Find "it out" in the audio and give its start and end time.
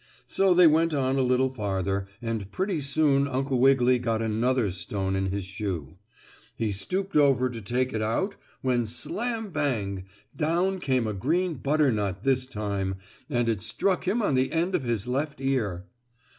7.93-8.35